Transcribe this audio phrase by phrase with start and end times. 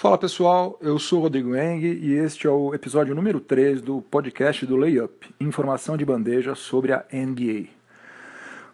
[0.00, 4.64] Fala pessoal, eu sou Rodrigo Eng e este é o episódio número 3 do podcast
[4.64, 7.66] do Layup, informação de bandeja sobre a NBA.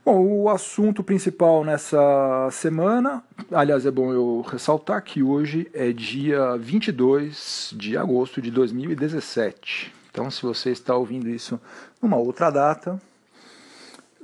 [0.05, 6.59] Bom, o assunto principal nessa semana, aliás, é bom eu ressaltar que hoje é dia
[6.59, 9.95] 22 de agosto de 2017.
[10.11, 11.59] Então, se você está ouvindo isso
[12.03, 13.01] numa outra data,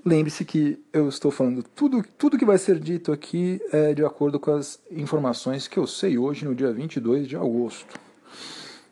[0.05, 4.41] Lembre-se que eu estou falando tudo, tudo que vai ser dito aqui é de acordo
[4.41, 8.01] com as informações que eu sei hoje, no dia 22 de agosto.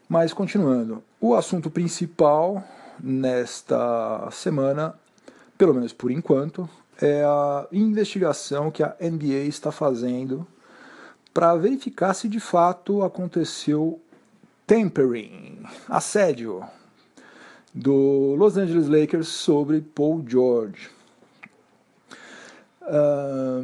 [0.06, 2.62] Mas continuando, o assunto principal
[3.02, 4.95] nesta semana,
[5.56, 6.68] pelo menos por enquanto,
[7.01, 10.46] é a investigação que a NBA está fazendo
[11.32, 13.98] para verificar se de fato aconteceu
[14.66, 16.62] tampering, assédio
[17.74, 20.98] do Los Angeles Lakers sobre Paul George.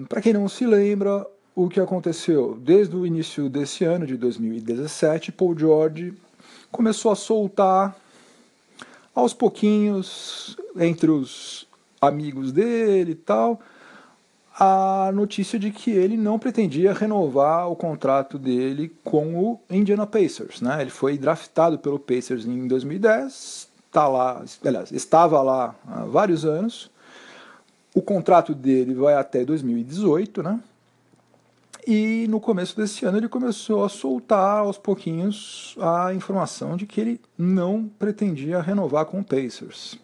[0.09, 5.32] Para quem não se lembra, o que aconteceu desde o início desse ano, de 2017,
[5.32, 6.15] Paul George
[6.70, 7.96] começou a soltar
[9.15, 11.66] aos pouquinhos entre os
[12.01, 13.60] amigos dele e tal
[14.59, 20.60] a notícia de que ele não pretendia renovar o contrato dele com o Indiana Pacers,
[20.60, 20.80] né?
[20.80, 26.88] Ele foi draftado pelo Pacers em 2010, tá lá, aliás, estava lá há vários anos
[27.95, 30.60] o contrato dele vai até 2018, né?
[31.87, 37.01] E no começo desse ano ele começou a soltar aos pouquinhos a informação de que
[37.01, 39.98] ele não pretendia renovar com o Pacers.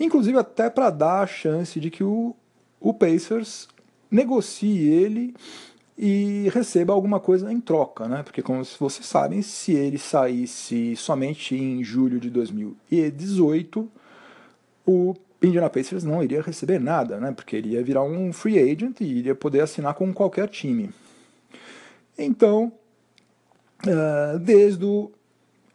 [0.00, 2.34] Inclusive até para dar a chance de que o,
[2.80, 3.68] o Pacers
[4.10, 5.34] negocie ele
[5.96, 8.22] e receba alguma coisa em troca, né?
[8.22, 13.88] Porque como vocês sabem, se ele saísse somente em julho de 2018,
[14.86, 17.32] o Indiana Pacers não iria receber nada, né?
[17.32, 20.90] Porque ele ia virar um free agent e iria poder assinar com qualquer time.
[22.16, 22.72] Então,
[23.86, 25.10] uh, desde o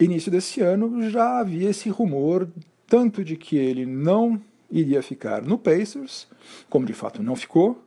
[0.00, 2.48] início desse ano já havia esse rumor
[2.86, 4.40] tanto de que ele não
[4.70, 6.26] iria ficar no Pacers,
[6.70, 7.82] como de fato não ficou,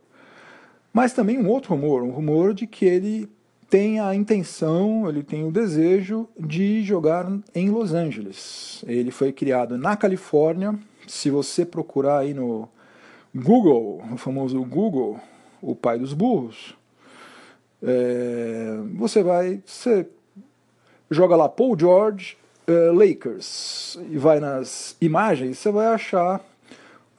[0.94, 3.30] mas também um outro rumor, um rumor de que ele
[3.70, 8.84] tem a intenção, ele tem o desejo de jogar em Los Angeles.
[8.86, 10.78] Ele foi criado na Califórnia,
[11.12, 12.70] se você procurar aí no
[13.36, 15.20] Google, o famoso Google,
[15.62, 16.74] o pai dos burros,
[17.84, 20.08] é, você vai, você
[21.10, 26.40] joga lá Paul George uh, Lakers e vai nas imagens, você vai achar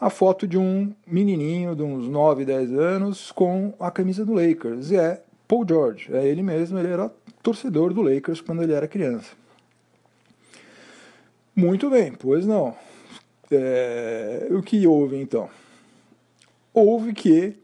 [0.00, 4.90] a foto de um menininho de uns 9, 10 anos com a camisa do Lakers.
[4.90, 8.88] E é Paul George, é ele mesmo, ele era torcedor do Lakers quando ele era
[8.88, 9.34] criança.
[11.54, 12.74] Muito bem, pois não.
[13.52, 15.48] É, o que houve então?
[16.72, 17.54] Houve que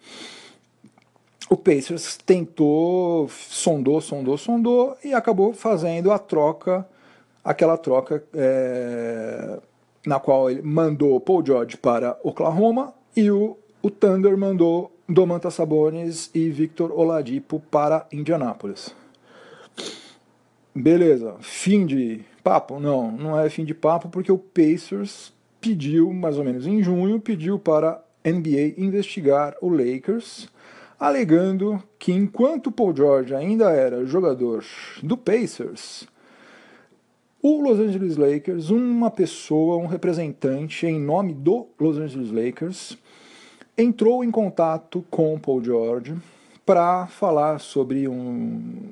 [1.49, 6.87] o Pacers tentou, sondou, sondou, sondou e acabou fazendo a troca,
[7.43, 9.59] aquela troca é,
[10.07, 16.31] na qual ele mandou Paul George para Oklahoma e o, o Thunder mandou Domantas Sabonis
[16.35, 18.95] e Victor Oladipo para Indianápolis.
[20.75, 22.79] Beleza, fim de papo?
[22.79, 25.33] Não, não é fim de papo porque o Pacers
[25.69, 30.49] pediu, mais ou menos em junho, pediu para NBA investigar o Lakers,
[30.99, 34.65] alegando que enquanto Paul George ainda era jogador
[35.03, 36.09] do Pacers,
[37.43, 42.97] o Los Angeles Lakers, uma pessoa, um representante em nome do Los Angeles Lakers,
[43.77, 46.17] entrou em contato com Paul George
[46.65, 48.88] para falar sobre um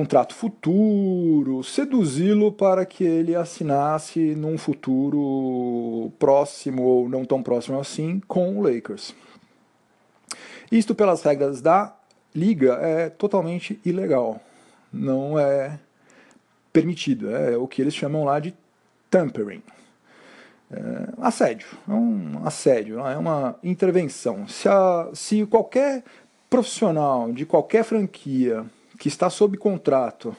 [0.00, 8.18] contrato futuro, seduzi-lo para que ele assinasse num futuro próximo ou não tão próximo assim
[8.26, 9.14] com o Lakers.
[10.72, 11.94] Isto pelas regras da
[12.34, 14.40] liga é totalmente ilegal.
[14.90, 15.78] Não é
[16.72, 17.30] permitido.
[17.30, 18.54] É o que eles chamam lá de
[19.10, 19.62] tampering.
[20.72, 21.68] É assédio.
[21.86, 24.48] É um assédio, é uma intervenção.
[24.48, 26.02] Se, a, se qualquer
[26.48, 28.64] profissional de qualquer franquia
[29.00, 30.36] que está sob contrato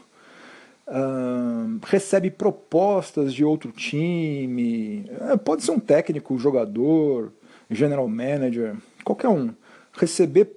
[1.84, 7.31] recebe propostas de outro time, uh, pode ser um técnico, jogador,
[7.69, 9.54] general manager, qualquer um,
[9.94, 10.52] receber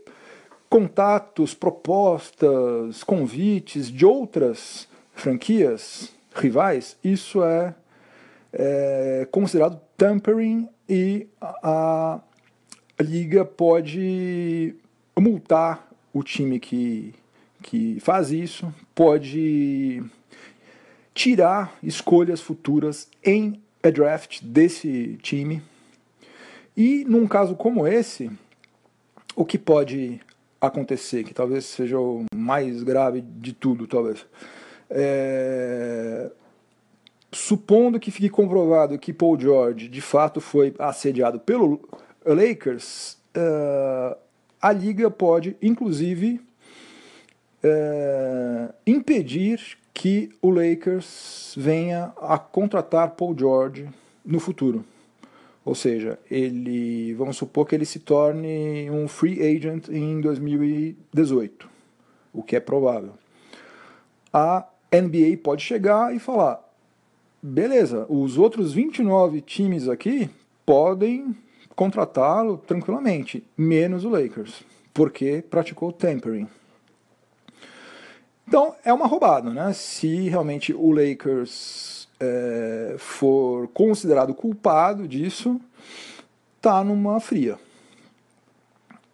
[0.68, 7.74] contatos, propostas, convites de outras franquias rivais, isso é,
[8.52, 12.20] é considerado tampering e a,
[12.98, 14.74] a liga pode
[15.16, 17.14] multar o time que
[17.64, 20.04] que faz isso pode
[21.14, 25.62] tirar escolhas futuras em a draft desse time.
[26.76, 28.30] E num caso como esse,
[29.34, 30.20] o que pode
[30.60, 34.26] acontecer, que talvez seja o mais grave de tudo, talvez.
[34.90, 36.30] É...
[37.32, 41.80] Supondo que fique comprovado que Paul George de fato foi assediado pelo
[42.26, 44.16] Lakers, uh,
[44.60, 46.40] a liga pode, inclusive,
[47.64, 53.88] uh, impedir que o Lakers venha a contratar Paul George
[54.24, 54.84] no futuro.
[55.64, 61.70] Ou seja, ele, vamos supor que ele se torne um free agent em 2018,
[62.34, 63.14] o que é provável.
[64.30, 66.60] A NBA pode chegar e falar:
[67.42, 70.28] beleza, os outros 29 times aqui
[70.66, 71.34] podem
[71.74, 74.62] contratá-lo tranquilamente, menos o Lakers,
[74.92, 76.46] porque praticou tampering.
[78.46, 79.72] Então é uma roubada, né?
[79.72, 85.60] Se realmente o Lakers é, for considerado culpado disso,
[86.56, 87.58] está numa fria.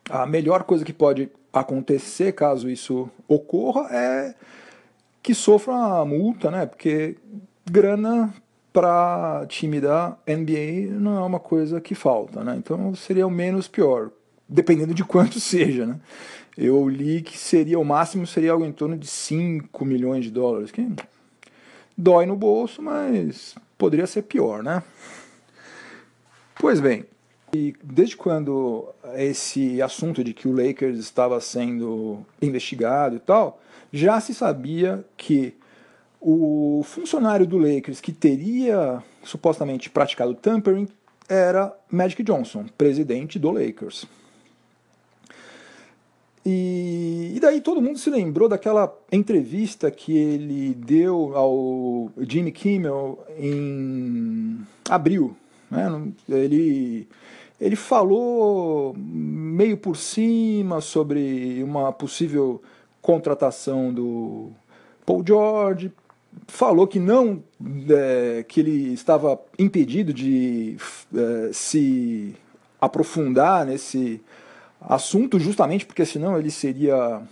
[0.08, 4.34] A melhor coisa que pode acontecer caso isso ocorra é
[5.22, 6.66] que sofra uma multa, né?
[6.66, 7.16] Porque
[7.70, 8.32] grana
[8.72, 12.56] para time da NBA não é uma coisa que falta, né?
[12.56, 14.10] Então seria o menos pior,
[14.48, 16.00] dependendo de quanto seja, né?
[16.56, 20.70] Eu li que seria o máximo seria algo em torno de 5 milhões de dólares,
[20.70, 20.86] que
[21.96, 24.82] dói no bolso, mas poderia ser pior, né?
[26.58, 27.06] Pois bem,
[27.54, 33.60] e desde quando esse assunto de que o Lakers estava sendo investigado e tal,
[33.92, 35.54] já se sabia que
[36.20, 40.86] o funcionário do Lakers que teria supostamente praticado tampering
[41.28, 44.06] era Magic Johnson, presidente do Lakers.
[46.44, 53.18] E, e, daí todo mundo se lembrou daquela entrevista que ele deu ao Jimmy Kimmel
[53.38, 54.58] em
[54.88, 55.36] abril.
[55.70, 56.12] Né?
[56.28, 57.06] Ele,
[57.60, 62.62] ele falou meio por cima sobre uma possível
[63.02, 64.50] contratação do
[65.04, 65.92] Paul George,
[66.46, 67.42] falou que não
[67.90, 70.76] é, que ele estava impedido de
[71.14, 72.34] é, se
[72.80, 74.22] aprofundar nesse
[74.80, 77.22] assunto justamente porque senão ele seria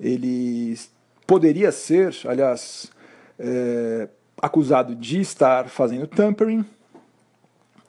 [0.00, 0.78] ele
[1.26, 2.90] poderia ser aliás
[3.38, 4.08] é,
[4.40, 6.64] acusado de estar fazendo tampering.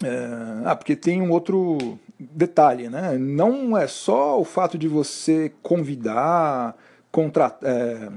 [0.03, 3.17] É, ah, porque tem um outro detalhe né?
[3.17, 6.75] Não é só o fato de você convidar
[7.11, 8.09] contratar é,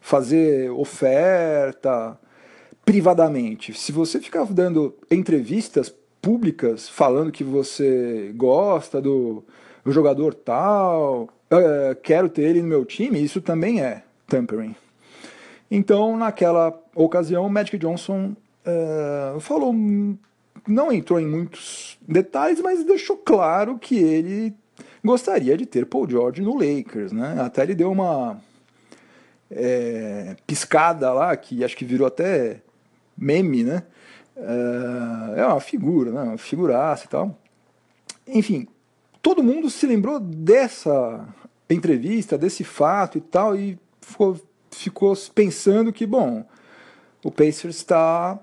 [0.00, 2.18] fazer oferta
[2.84, 3.74] privadamente.
[3.74, 9.44] Se você ficar dando entrevistas públicas falando que você gosta do
[9.88, 14.76] o jogador tal, uh, quero ter ele no meu time, isso também é tampering.
[15.70, 18.36] Então, naquela ocasião, Magic Johnson
[18.66, 19.74] uh, falou,
[20.66, 24.54] não entrou em muitos detalhes, mas deixou claro que ele
[25.02, 27.36] gostaria de ter Paul George no Lakers, né?
[27.40, 28.38] Até ele deu uma
[29.50, 32.60] é, piscada lá, que acho que virou até
[33.16, 33.84] meme, né?
[34.36, 36.22] É, é uma figura, né?
[36.22, 37.38] Uma figuraça e tal.
[38.26, 38.68] Enfim,
[39.22, 41.26] todo mundo se lembrou dessa
[41.68, 46.44] entrevista, desse fato e tal, e ficou, ficou pensando que, bom,
[47.22, 48.38] o Pacers está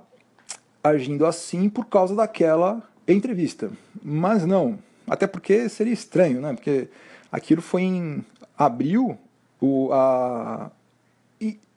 [0.83, 3.71] agindo assim por causa daquela entrevista.
[4.03, 4.77] Mas não,
[5.07, 6.53] até porque seria estranho, né?
[6.53, 6.87] Porque
[7.31, 8.25] aquilo foi em
[8.57, 9.17] abril,
[9.59, 10.71] o, a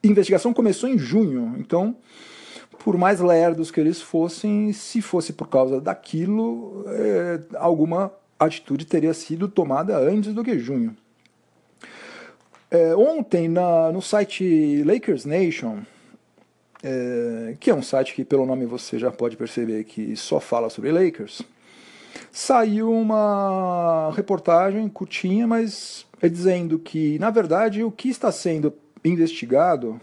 [0.03, 1.95] investigação começou em junho, então,
[2.83, 9.13] por mais lerdos que eles fossem, se fosse por causa daquilo, é, alguma atitude teria
[9.13, 10.95] sido tomada antes do que junho.
[12.71, 15.79] É, ontem, na, no site Lakers Nation,
[16.83, 20.69] é, que é um site que pelo nome você já pode perceber que só fala
[20.69, 21.41] sobre Lakers,
[22.31, 29.99] saiu uma reportagem curtinha, mas é dizendo que, na verdade, o que está sendo investigado,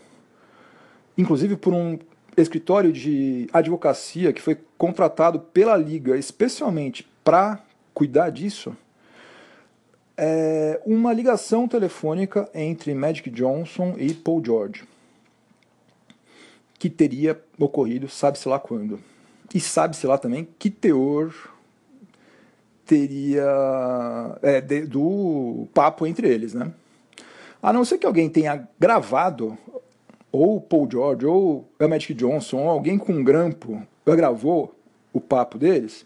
[1.16, 1.98] inclusive por um
[2.36, 7.62] escritório de advocacia que foi contratado pela Liga especialmente para
[7.96, 8.76] cuidar disso,
[10.18, 14.84] é uma ligação telefônica entre Magic Johnson e Paul George,
[16.78, 19.00] que teria ocorrido, sabe-se lá quando.
[19.54, 21.34] E sabe-se lá também que teor
[22.84, 23.46] teria
[24.42, 26.70] é, de, do papo entre eles, né?
[27.62, 29.56] A não ser que alguém tenha gravado,
[30.30, 34.74] ou Paul George, ou Magic Johnson, ou alguém com um grampo gravou
[35.14, 36.04] o papo deles,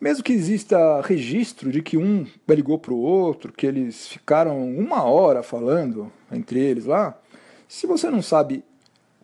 [0.00, 5.02] mesmo que exista registro de que um ligou para o outro, que eles ficaram uma
[5.02, 7.18] hora falando entre eles lá,
[7.66, 8.64] se você não sabe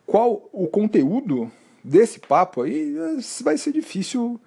[0.05, 1.51] qual o conteúdo
[1.83, 2.95] desse papo aí,
[3.43, 4.39] vai ser difícil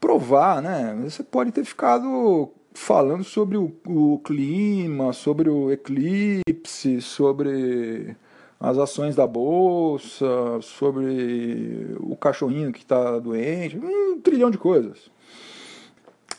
[0.00, 0.96] provar, né?
[1.04, 8.16] Você pode ter ficado falando sobre o, o clima, sobre o eclipse, sobre
[8.58, 10.26] as ações da bolsa,
[10.60, 15.10] sobre o cachorrinho que está doente, um trilhão de coisas.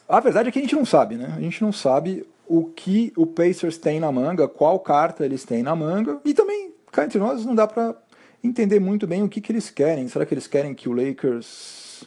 [0.07, 1.33] A verdade é que a gente não sabe, né?
[1.35, 5.63] A gente não sabe o que o Pacers tem na manga, qual carta eles têm
[5.63, 7.95] na manga, e também, cá entre nós, não dá para
[8.43, 10.07] entender muito bem o que, que eles querem.
[10.07, 12.03] Será que eles querem que o Lakers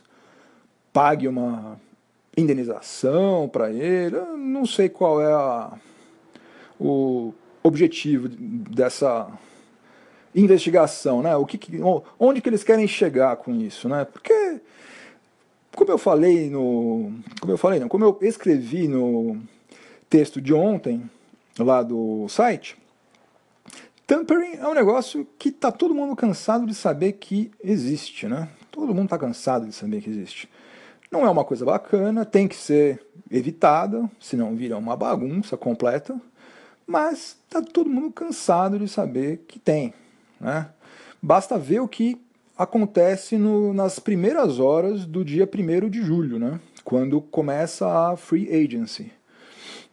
[0.92, 1.80] pague uma
[2.36, 4.16] indenização para ele?
[4.16, 5.72] Eu não sei qual é a,
[6.78, 9.28] o objetivo dessa
[10.32, 11.34] investigação, né?
[11.34, 11.58] O que,
[12.18, 14.04] onde que eles querem chegar com isso, né?
[14.04, 14.60] Porque
[15.78, 19.40] como eu falei no, como eu falei, não, como eu escrevi no
[20.10, 21.08] texto de ontem
[21.56, 22.76] lá do site,
[24.04, 28.48] tampering é um negócio que tá todo mundo cansado de saber que existe, né?
[28.72, 30.50] Todo mundo está cansado de saber que existe.
[31.12, 36.20] Não é uma coisa bacana, tem que ser evitada, senão vira uma bagunça completa.
[36.84, 39.94] Mas está todo mundo cansado de saber que tem.
[40.40, 40.68] Né?
[41.22, 42.20] Basta ver o que
[42.58, 46.58] acontece no, nas primeiras horas do dia 1 de julho, né?
[46.82, 49.12] quando começa a free agency.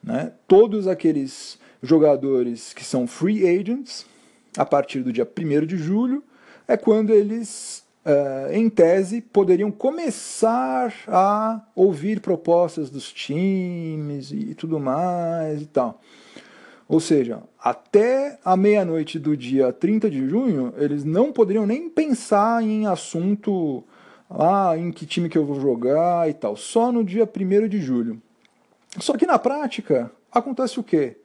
[0.04, 0.32] Né?
[0.48, 4.08] Todos aqueles jogadores que são free agents,
[4.58, 6.24] a partir do dia 1 de julho,
[6.68, 14.80] é quando eles, uh, em tese, poderiam começar a ouvir propostas dos times e tudo
[14.80, 16.02] mais e tal.
[16.88, 22.62] Ou seja, até a meia-noite do dia 30 de junho, eles não poderiam nem pensar
[22.62, 23.84] em assunto,
[24.30, 26.56] ah, em que time que eu vou jogar e tal.
[26.56, 28.22] Só no dia 1 de julho.
[29.00, 31.18] Só que na prática, acontece o quê?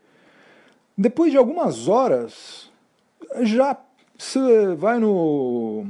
[0.96, 2.70] Depois de algumas horas,
[3.42, 3.76] já
[4.18, 5.86] você vai no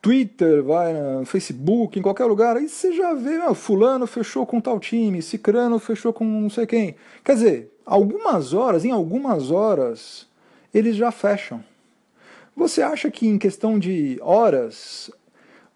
[0.00, 4.60] Twitter, vai no Facebook, em qualquer lugar, aí você já vê, ah, fulano fechou com
[4.60, 6.94] tal time, cicrano fechou com não sei quem.
[7.24, 10.28] Quer dizer, algumas horas, em algumas horas,
[10.74, 11.64] eles já fecham.
[12.54, 15.10] Você acha que em questão de horas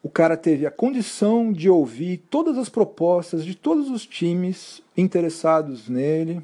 [0.03, 5.89] o cara teve a condição de ouvir todas as propostas de todos os times interessados
[5.89, 6.43] nele,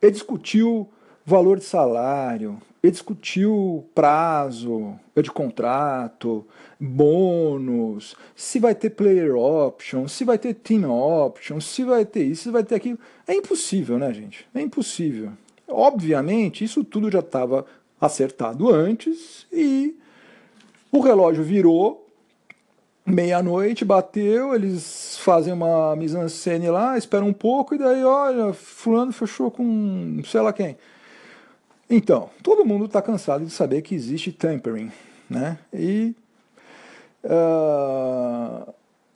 [0.00, 0.88] ele discutiu
[1.24, 6.44] valor de salário, ele discutiu prazo de contrato,
[6.80, 12.44] bônus, se vai ter player option, se vai ter team option, se vai ter isso,
[12.44, 12.98] se vai ter aquilo.
[13.26, 14.46] É impossível, né, gente?
[14.52, 15.32] É impossível.
[15.68, 17.64] Obviamente, isso tudo já estava
[18.00, 19.96] acertado antes e
[20.90, 22.02] o relógio virou
[23.06, 29.50] meia-noite, bateu, eles fazem uma mise-en-scène lá, esperam um pouco e daí, olha, fulano fechou
[29.50, 30.76] com sei lá quem.
[31.94, 34.90] Então, todo mundo está cansado de saber que existe tampering,
[35.28, 35.58] né?
[35.74, 36.14] E
[37.22, 38.72] uh,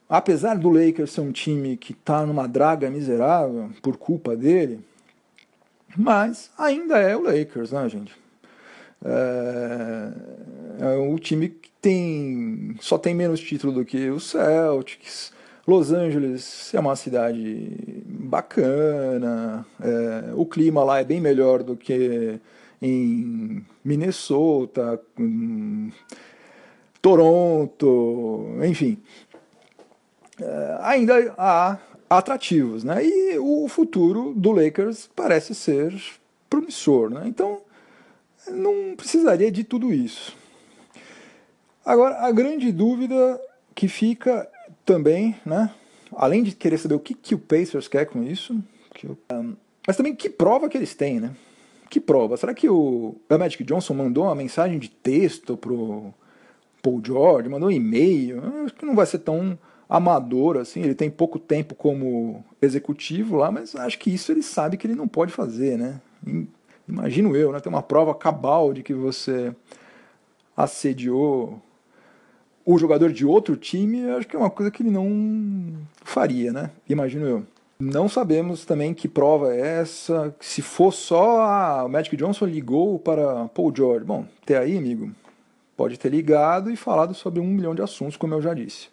[0.07, 4.79] apesar do Lakers ser um time que está numa draga miserável por culpa dele,
[5.97, 8.15] mas ainda é o Lakers, né, gente?
[9.03, 10.11] É,
[10.81, 15.33] é o time que tem só tem menos título do que o Celtics.
[15.67, 22.39] Los Angeles é uma cidade bacana, é, o clima lá é bem melhor do que
[22.81, 25.01] em Minnesota,
[27.01, 28.97] Toronto, enfim.
[30.39, 31.77] É, ainda há
[32.09, 33.03] atrativos, né?
[33.05, 35.93] E o futuro do Lakers parece ser
[36.49, 37.23] promissor, né?
[37.25, 37.61] Então,
[38.49, 40.35] não precisaria de tudo isso.
[41.83, 43.41] Agora, a grande dúvida
[43.73, 44.49] que fica
[44.85, 45.71] também, né?
[46.15, 48.57] Além de querer saber o que, que o Pacers quer com isso,
[48.93, 49.55] que, um,
[49.85, 51.35] mas também que prova que eles têm, né?
[51.89, 52.37] Que prova?
[52.37, 56.13] Será que o, o Magic Johnson mandou uma mensagem de texto pro
[56.81, 58.41] Paul George, mandou um e-mail?
[58.65, 59.57] Acho que não vai ser tão
[59.89, 60.81] amador assim.
[60.81, 64.95] Ele tem pouco tempo como executivo lá, mas acho que isso ele sabe que ele
[64.95, 66.01] não pode fazer, né?
[66.87, 67.59] Imagino eu, né?
[67.59, 69.53] Tem uma prova cabal de que você
[70.55, 71.61] assediou
[72.65, 76.71] o jogador de outro time, acho que é uma coisa que ele não faria, né?
[76.89, 77.45] Imagino eu.
[77.79, 80.35] Não sabemos também que prova é essa.
[80.39, 84.03] Se for só ah, o Magic Johnson ligou para Paul George.
[84.03, 85.11] Bom, até aí, amigo,
[85.75, 88.89] pode ter ligado e falado sobre um milhão de assuntos, como eu já disse.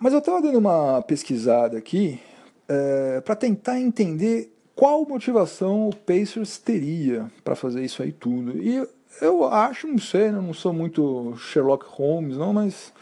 [0.00, 2.18] Mas eu estava dando uma pesquisada aqui
[2.66, 8.56] é, para tentar entender qual motivação o Pacers teria para fazer isso aí tudo.
[8.56, 8.86] E
[9.20, 12.92] eu acho, não sei, né, não sou muito Sherlock Holmes, não, mas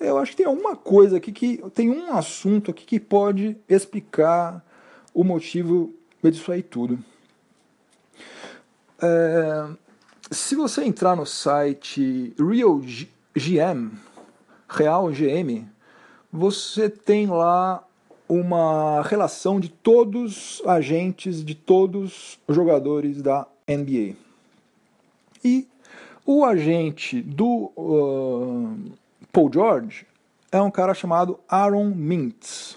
[0.00, 4.64] eu acho que tem alguma coisa aqui que tem um assunto aqui que pode explicar
[5.12, 6.98] o motivo disso aí tudo.
[9.02, 9.68] É,
[10.30, 12.34] se você entrar no site
[14.68, 15.66] Real GM,
[16.32, 17.84] você tem lá
[18.28, 24.14] uma relação de todos agentes, de todos os jogadores da NBA.
[25.44, 25.66] E
[26.24, 28.92] o agente do uh,
[29.32, 30.06] Paul George
[30.50, 32.76] é um cara chamado Aaron Mintz,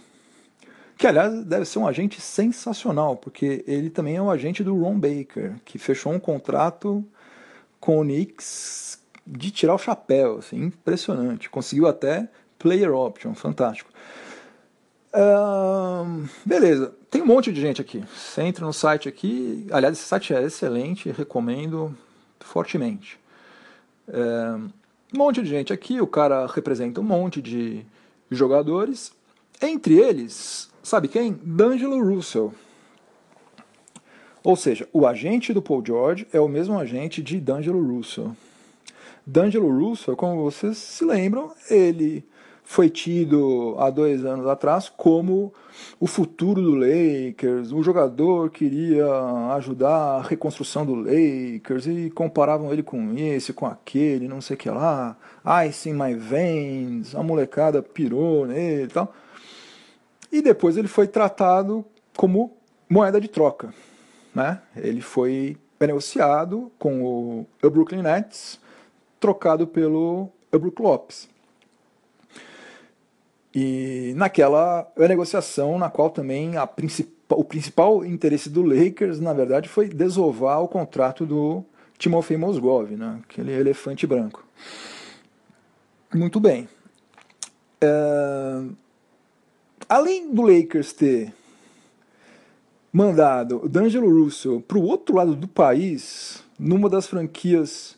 [0.98, 5.00] que aliás deve ser um agente sensacional, porque ele também é um agente do Ron
[5.00, 7.03] Baker, que fechou um contrato
[7.79, 11.50] com o Knicks de tirar o chapéu, assim, impressionante.
[11.50, 12.29] Conseguiu até
[12.60, 13.89] player option, fantástico.
[15.13, 18.03] Uh, beleza, tem um monte de gente aqui.
[18.15, 21.95] Você entra no site aqui, aliás, esse site é excelente, recomendo
[22.39, 23.19] fortemente.
[24.07, 24.60] É,
[25.13, 27.86] um monte de gente aqui, o cara representa um monte de
[28.32, 29.13] jogadores.
[29.62, 31.39] Entre eles, sabe quem?
[31.43, 32.53] D'Angelo Russell.
[34.43, 38.36] Ou seja, o agente do Paul George é o mesmo agente de D'Angelo Russell.
[39.25, 42.25] D'Angelo Russell, como vocês se lembram, ele
[42.63, 45.53] foi tido há dois anos atrás como
[46.00, 49.05] o futuro do Lakers, um jogador queria
[49.55, 54.58] ajudar a reconstrução do Lakers e comparavam ele com esse, com aquele, não sei o
[54.58, 55.17] que lá,
[55.67, 59.13] ice in my veins, a molecada pirou nele e tal.
[60.32, 62.58] E depois ele foi tratado como
[62.89, 63.74] moeda de troca.
[64.34, 64.60] Né?
[64.75, 67.03] Ele foi negociado com
[67.62, 68.60] o Brooklyn Nets,
[69.20, 71.33] trocado pelo Brook Lopes.
[73.53, 79.69] E naquela negociação, na qual também a principal, o principal interesse do Lakers, na verdade,
[79.69, 81.63] foi desovar o contrato do
[81.98, 83.19] Timofey Mozgov, né?
[83.24, 84.43] aquele elefante branco.
[86.13, 86.67] Muito bem.
[87.79, 88.63] É...
[89.88, 91.33] Além do Lakers ter
[92.91, 97.98] mandado o D'Angelo Russell para o outro lado do país, numa das franquias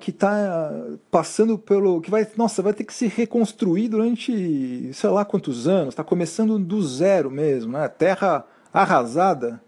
[0.00, 0.72] que está
[1.10, 2.00] passando pelo.
[2.00, 2.26] que vai.
[2.36, 7.30] Nossa, vai ter que se reconstruir durante sei lá quantos anos, está começando do zero
[7.30, 7.88] mesmo, né?
[7.88, 9.62] Terra arrasada.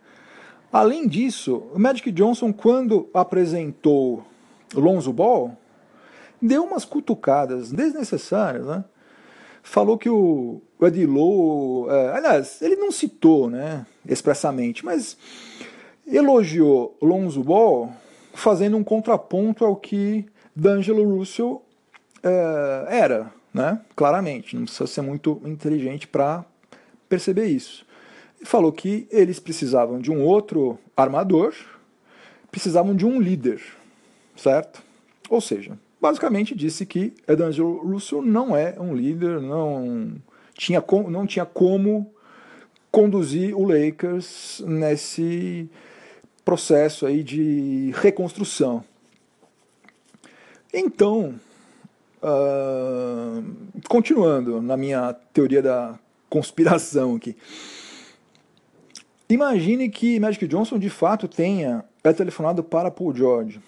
[0.72, 4.24] Além disso, o Magic Johnson, quando apresentou
[4.74, 5.56] Lonzo Ball,
[6.42, 8.84] deu umas cutucadas desnecessárias, né?
[9.62, 15.16] Falou que o Eddie Lowe, é, aliás, ele não citou, né, expressamente, mas
[16.06, 17.90] elogiou Lonzo Ball
[18.34, 21.62] fazendo um contraponto ao que D'Angelo Russell
[22.22, 23.80] é, era, né?
[23.96, 26.44] claramente, não precisa ser muito inteligente para
[27.08, 27.86] perceber isso.
[28.40, 31.54] E falou que eles precisavam de um outro armador,
[32.50, 33.62] precisavam de um líder,
[34.36, 34.82] certo?
[35.30, 40.12] Ou seja, basicamente disse que D'Angelo Russell não é um líder, não
[40.54, 42.12] tinha, com, não tinha como
[42.90, 45.68] conduzir o Lakers nesse
[46.44, 48.84] processo aí de reconstrução.
[50.72, 51.38] Então,
[52.22, 53.44] uh,
[53.88, 57.36] continuando na minha teoria da conspiração aqui.
[59.28, 61.84] Imagine que Magic Johnson de fato tenha
[62.16, 63.60] telefonado para Paul George.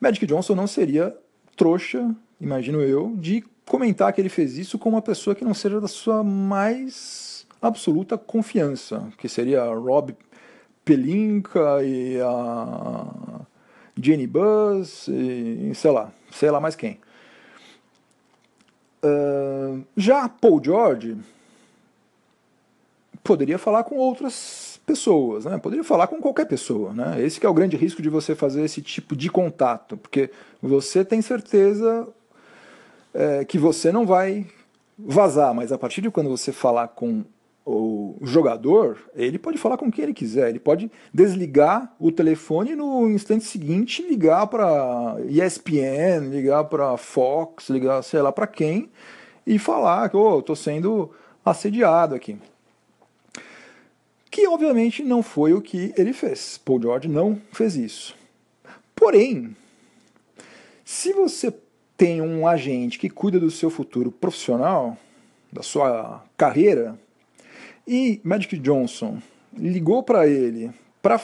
[0.00, 1.16] Magic Johnson não seria
[1.56, 5.80] trouxa, imagino eu, de comentar que ele fez isso com uma pessoa que não seja
[5.80, 10.14] da sua mais absoluta confiança, que seria Rob
[10.86, 13.06] Pelinka e a
[14.00, 17.00] Jenny Buzz e sei lá, sei lá mais quem.
[19.04, 21.18] Uh, já Paul George
[23.24, 25.58] poderia falar com outras pessoas, né?
[25.58, 27.20] Poderia falar com qualquer pessoa, né?
[27.20, 30.30] Esse é o grande risco de você fazer esse tipo de contato, porque
[30.62, 32.06] você tem certeza
[33.12, 34.46] é, que você não vai
[34.96, 37.24] vazar, mas a partir de quando você falar com
[37.68, 42.76] o jogador, ele pode falar com quem ele quiser, ele pode desligar o telefone e
[42.76, 48.88] no instante seguinte ligar para ESPN, ligar para Fox, ligar sei lá para quem
[49.44, 51.10] e falar que oh, estou sendo
[51.44, 52.38] assediado aqui.
[54.30, 56.58] Que obviamente não foi o que ele fez.
[56.64, 58.14] Paul George não fez isso.
[58.94, 59.56] Porém,
[60.84, 61.52] se você
[61.96, 64.96] tem um agente que cuida do seu futuro profissional,
[65.52, 66.96] da sua carreira,
[67.86, 69.18] e Magic Johnson
[69.56, 70.70] ligou para ele
[71.00, 71.20] para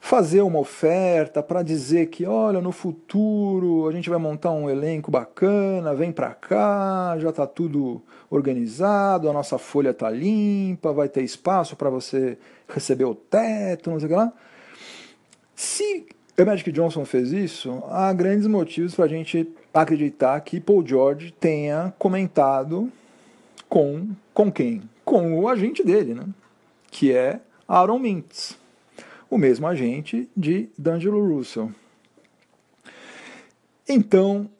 [0.00, 5.10] fazer uma oferta, para dizer que, olha, no futuro a gente vai montar um elenco
[5.10, 11.22] bacana, vem para cá, já está tudo organizado, a nossa folha está limpa, vai ter
[11.22, 14.32] espaço para você receber o teto, não sei o que lá.
[15.54, 16.06] Se
[16.38, 21.32] o Magic Johnson fez isso, há grandes motivos para a gente acreditar que Paul George
[21.32, 22.92] tenha comentado
[23.68, 24.82] com, com quem?
[25.08, 26.26] com o agente dele, né?
[26.90, 28.58] que é Aaron Mintz,
[29.30, 31.72] o mesmo agente de D'Angelo Russell.
[33.88, 34.50] Então,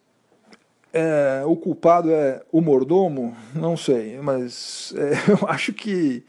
[0.90, 6.25] é, o culpado é o mordomo, não sei, mas é, eu acho que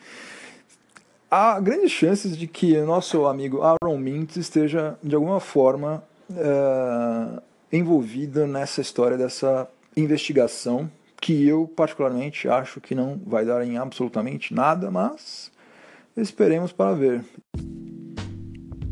[1.31, 6.03] há grandes chances de que nosso amigo Aaron Mintz esteja de alguma forma
[6.35, 9.65] é, envolvido nessa história dessa
[9.95, 15.51] investigação que eu particularmente acho que não vai dar em absolutamente nada, mas
[16.15, 17.23] esperemos para ver.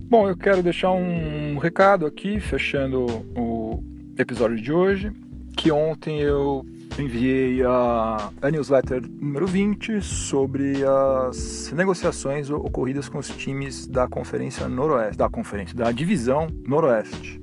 [0.10, 3.84] Bom, eu quero deixar um recado aqui, fechando o
[4.18, 5.12] episódio de hoje,
[5.56, 6.66] que ontem eu
[6.98, 14.68] enviei a, a newsletter número 20 sobre as negociações ocorridas com os times da Conferência
[14.68, 17.42] Noroeste, da Conferência, da Divisão Noroeste.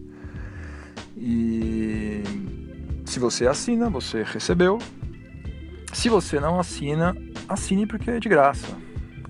[1.16, 2.22] E
[3.14, 4.76] se você assina, você recebeu.
[5.92, 7.16] Se você não assina,
[7.48, 8.76] assine porque é de graça.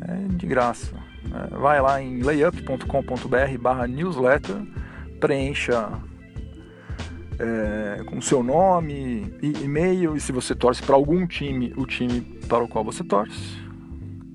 [0.01, 0.97] É de graça.
[1.27, 4.57] É, vai lá em layup.com.br barra newsletter,
[5.21, 6.01] preencha
[7.39, 12.23] é, com seu nome e e-mail e se você torce para algum time, o time
[12.49, 13.63] para o qual você torce.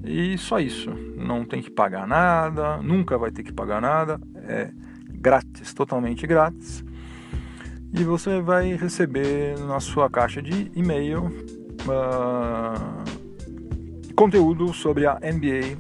[0.04, 0.92] E só isso.
[1.18, 4.22] Não tem que pagar nada, nunca vai ter que pagar nada.
[4.44, 4.70] É
[5.12, 6.88] grátis, totalmente grátis
[7.94, 11.26] e você vai receber na sua caixa de e-mail
[11.86, 13.04] uh,
[14.16, 15.78] conteúdo sobre a NBA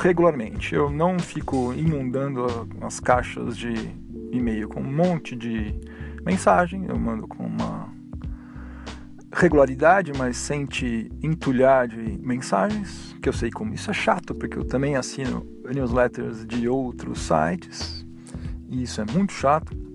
[0.00, 0.74] regularmente.
[0.74, 2.46] Eu não fico inundando
[2.80, 3.74] as caixas de
[4.32, 5.74] e-mail com um monte de
[6.24, 7.88] mensagem, eu mando com uma
[9.32, 14.58] regularidade, mas sem te entulhar de mensagens, que eu sei como isso é chato, porque
[14.58, 18.04] eu também assino newsletters de outros sites,
[18.68, 19.89] e isso é muito chato.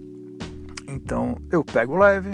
[0.87, 2.31] Então eu pego leve.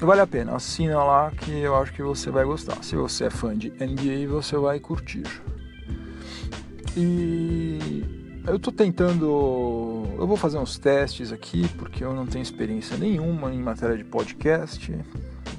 [0.00, 2.82] vale a pena, assina lá que eu acho que você vai gostar.
[2.82, 5.24] Se você é fã de NBA, você vai curtir.
[6.96, 8.04] E
[8.46, 10.06] eu tô tentando.
[10.18, 14.04] Eu vou fazer uns testes aqui, porque eu não tenho experiência nenhuma em matéria de
[14.04, 14.92] podcast.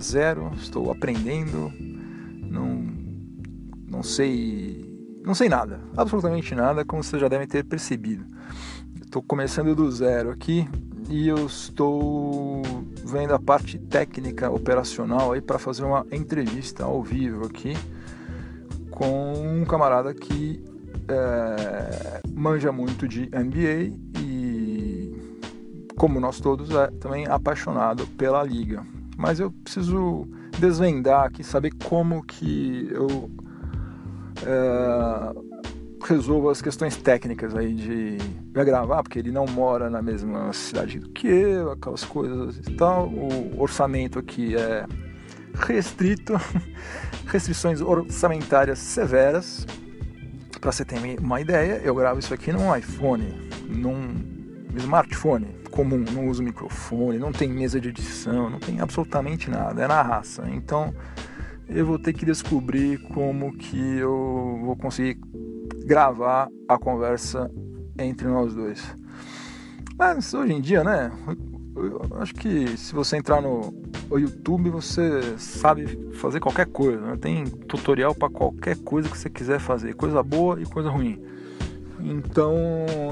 [0.01, 1.71] Zero, estou aprendendo.
[2.49, 2.87] Não,
[3.87, 4.87] não sei.
[5.23, 8.25] Não sei nada, absolutamente nada, como vocês já devem ter percebido.
[9.09, 10.69] Estou começando do zero aqui
[11.09, 12.61] e eu estou
[13.03, 17.75] vendo a parte técnica operacional aí para fazer uma entrevista ao vivo aqui
[18.91, 20.63] com um camarada que
[21.07, 25.11] é, manja muito de NBA e
[25.97, 28.85] como nós todos é também apaixonado pela liga.
[29.17, 30.27] Mas eu preciso
[30.59, 33.27] desvendar aqui, saber como que eu
[34.45, 35.48] é,
[36.09, 38.17] resolvo as questões técnicas aí de,
[38.51, 43.07] gravar, porque ele não mora na mesma cidade do que eu, aquelas coisas e tal.
[43.07, 44.85] O orçamento aqui é
[45.53, 46.33] restrito,
[47.27, 49.65] restrições orçamentárias severas.
[50.59, 54.15] Para você ter uma ideia, eu gravo isso aqui num iPhone, num
[54.75, 59.87] smartphone comum, não uso microfone, não tem mesa de edição, não tem absolutamente nada, é
[59.87, 60.43] na raça.
[60.49, 60.93] Então
[61.69, 65.21] eu vou ter que descobrir como que eu vou conseguir
[65.89, 67.49] gravar a conversa
[67.97, 68.95] entre nós dois.
[69.97, 71.11] Mas hoje em dia, né?
[71.75, 73.73] Eu acho que se você entrar no
[74.11, 77.01] YouTube, você sabe fazer qualquer coisa.
[77.01, 77.17] Né?
[77.19, 81.19] Tem tutorial para qualquer coisa que você quiser fazer, coisa boa e coisa ruim.
[81.99, 82.55] Então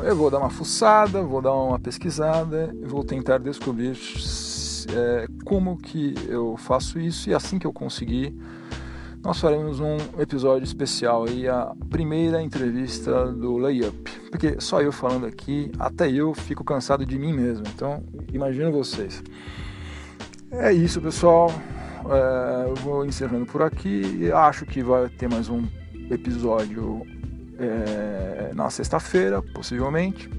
[0.04, 3.98] eu vou dar uma fuçada, vou dar uma pesquisada, vou tentar descobrir
[4.94, 8.36] é, como que eu faço isso e assim que eu conseguir
[9.28, 14.10] nós faremos um episódio especial aí, a primeira entrevista do Layup.
[14.32, 17.66] Porque só eu falando aqui, até eu fico cansado de mim mesmo.
[17.68, 19.22] Então, imagino vocês.
[20.50, 21.52] É isso, pessoal.
[22.10, 24.32] É, eu vou encerrando por aqui.
[24.32, 25.68] Acho que vai ter mais um
[26.10, 27.06] episódio
[27.60, 30.30] é, na sexta-feira, possivelmente.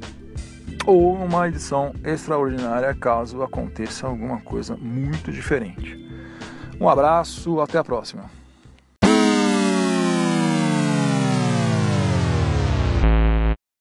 [0.87, 5.95] Ou uma edição extraordinária, caso aconteça alguma coisa muito diferente.
[6.81, 8.38] Um abraço, até a próxima.